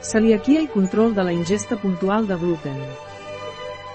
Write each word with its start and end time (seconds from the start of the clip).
Celiaquia 0.00 0.60
i 0.62 0.68
control 0.70 1.12
de 1.14 1.24
la 1.26 1.32
ingesta 1.32 1.76
puntual 1.76 2.28
de 2.28 2.36
gluten. 2.38 2.76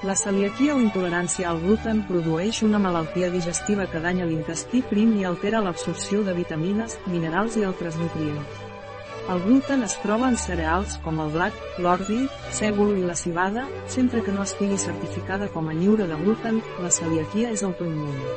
La 0.04 0.18
celiaquia 0.20 0.76
o 0.76 0.82
intolerància 0.84 1.48
al 1.48 1.62
gluten 1.62 2.02
produeix 2.10 2.60
una 2.68 2.82
malaltia 2.86 3.30
digestiva 3.32 3.86
que 3.88 4.02
danya 4.04 4.28
l'intestí 4.28 4.82
prim 4.90 5.14
i 5.16 5.24
altera 5.24 5.62
l'absorció 5.64 6.26
de 6.28 6.36
vitamines, 6.36 6.98
minerals 7.08 7.56
i 7.56 7.64
altres 7.64 7.96
nutrients. 7.96 8.60
El 9.32 9.40
gluten 9.46 9.88
es 9.88 9.96
troba 10.04 10.28
en 10.28 10.36
cereals 10.36 10.98
com 11.06 11.24
el 11.24 11.32
blat, 11.32 11.56
l'ordi, 11.80 12.26
sègol 12.52 12.98
i 13.00 13.08
la 13.08 13.16
cibada, 13.16 13.64
sempre 13.88 14.26
que 14.26 14.36
no 14.36 14.44
estigui 14.44 14.76
certificada 14.78 15.48
com 15.56 15.72
a 15.72 15.78
lliure 15.78 16.10
de 16.12 16.20
gluten, 16.20 16.60
la 16.84 16.92
celiaquia 16.92 17.56
és 17.56 17.64
autoimmune. 17.64 18.36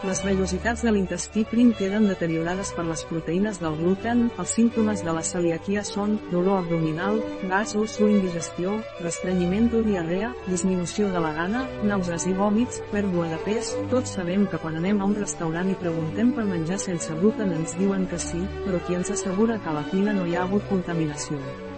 Les 0.00 0.22
vellositats 0.24 0.80
de 0.80 0.90
l'intestí 0.94 1.42
prim 1.44 1.74
queden 1.76 2.06
deteriorades 2.08 2.70
per 2.72 2.86
les 2.88 3.02
proteïnes 3.04 3.58
del 3.60 3.74
gluten, 3.76 4.22
els 4.40 4.54
símptomes 4.56 5.02
de 5.04 5.12
la 5.12 5.24
celiaquia 5.30 5.82
són 5.84 6.14
dolor 6.30 6.62
abdominal, 6.62 7.20
gasos 7.50 7.98
o 8.00 8.08
indigestió, 8.08 8.78
restrenyiment 9.04 9.68
o 9.76 9.82
diarrea, 9.84 10.32
disminució 10.46 11.12
de 11.12 11.20
la 11.20 11.34
gana, 11.36 11.66
nàusees 11.84 12.24
i 12.32 12.36
vòmits, 12.38 12.80
pèrdua 12.94 13.28
de 13.34 13.40
pes, 13.44 13.74
tots 13.92 14.16
sabem 14.16 14.46
que 14.48 14.62
quan 14.62 14.80
anem 14.80 15.02
a 15.02 15.10
un 15.12 15.18
restaurant 15.20 15.68
i 15.68 15.76
preguntem 15.82 16.32
per 16.32 16.48
menjar 16.48 16.80
sense 16.80 17.20
gluten 17.20 17.52
ens 17.58 17.76
diuen 17.76 18.08
que 18.08 18.22
sí, 18.30 18.40
però 18.64 18.80
qui 18.86 18.96
ens 18.96 19.12
assegura 19.12 19.60
que 19.60 19.68
a 19.68 19.82
la 19.82 19.84
cuina 19.92 20.16
no 20.16 20.24
hi 20.24 20.38
ha 20.38 20.48
hagut 20.48 20.64
contaminació. 20.72 21.69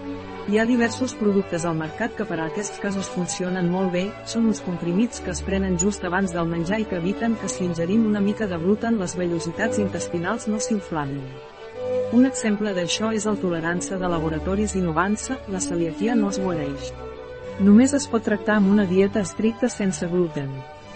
Hi 0.50 0.58
ha 0.58 0.64
diversos 0.66 1.12
productes 1.14 1.62
al 1.64 1.76
mercat 1.78 2.16
que 2.18 2.24
per 2.26 2.40
a 2.40 2.48
aquests 2.48 2.80
casos 2.82 3.06
funcionen 3.14 3.68
molt 3.70 3.92
bé, 3.94 4.02
són 4.26 4.48
uns 4.50 4.58
comprimits 4.66 5.22
que 5.22 5.30
es 5.30 5.40
prenen 5.46 5.76
just 5.78 6.02
abans 6.08 6.34
del 6.34 6.50
menjar 6.50 6.80
i 6.82 6.86
que 6.90 6.98
eviten 6.98 7.36
que 7.38 7.50
si 7.52 7.62
ingerim 7.62 8.08
una 8.08 8.20
mica 8.24 8.48
de 8.50 8.58
gluten 8.58 8.98
les 8.98 9.14
vellositats 9.20 9.78
intestinals 9.78 10.48
no 10.50 10.58
s'inflamin. 10.58 11.22
Un 12.18 12.26
exemple 12.26 12.74
d'això 12.74 13.12
és 13.14 13.28
el 13.30 13.38
tolerància 13.38 14.00
de 14.02 14.10
laboratoris 14.10 14.74
Innovança, 14.74 15.38
la 15.46 15.62
celiaquia 15.62 16.18
no 16.18 16.34
es 16.34 16.42
guareix. 16.42 16.90
Només 17.62 17.94
es 17.94 18.10
pot 18.10 18.26
tractar 18.26 18.58
amb 18.58 18.74
una 18.74 18.88
dieta 18.90 19.22
estricta 19.22 19.70
sense 19.70 20.10
gluten. 20.10 20.50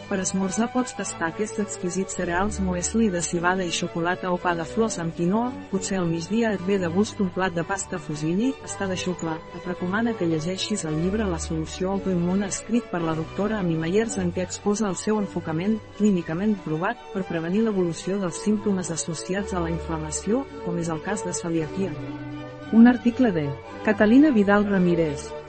Per 0.07 0.21
esmorzar 0.23 0.69
pots 0.71 0.93
tastar 0.95 1.33
aquests 1.33 1.59
exquisits 1.59 2.15
cereals 2.15 2.61
muesli 2.63 3.09
de 3.11 3.19
cibada 3.27 3.65
i 3.67 3.73
xocolata 3.75 4.31
o 4.31 4.37
pa 4.39 4.53
de 4.55 4.63
flors 4.63 5.01
amb 5.03 5.17
quinoa, 5.17 5.49
potser 5.73 5.97
al 5.99 6.07
migdia 6.07 6.53
et 6.55 6.61
ve 6.63 6.77
de 6.79 6.87
gust 6.95 7.19
un 7.25 7.33
plat 7.35 7.57
de 7.57 7.65
pasta 7.67 7.99
fusilli, 7.99 8.53
està 8.69 8.87
de 8.87 8.95
xucla. 9.03 9.35
Et 9.59 9.67
recomana 9.67 10.13
que 10.15 10.29
llegeixis 10.31 10.85
el 10.87 11.01
llibre 11.01 11.27
La 11.27 11.41
solució 11.43 11.91
autoimmune 11.97 12.47
escrit 12.47 12.87
per 12.93 13.01
la 13.03 13.17
doctora 13.19 13.59
Amy 13.59 13.75
Myers 13.81 14.15
en 14.23 14.31
què 14.31 14.45
exposa 14.47 14.87
el 14.87 14.95
seu 15.01 15.19
enfocament, 15.19 15.75
clínicament 15.99 16.55
provat, 16.63 17.03
per 17.11 17.25
prevenir 17.27 17.65
l'evolució 17.67 18.21
dels 18.23 18.39
símptomes 18.45 18.93
associats 18.95 19.59
a 19.59 19.65
la 19.65 19.75
inflamació, 19.75 20.45
com 20.63 20.79
és 20.79 20.93
el 20.95 21.03
cas 21.03 21.27
de 21.27 21.35
celiaquia. 21.35 21.91
Un 22.79 22.87
article 22.87 23.35
de 23.35 23.49
Catalina 23.83 24.31
Vidal 24.31 24.71
Ramírez, 24.71 25.33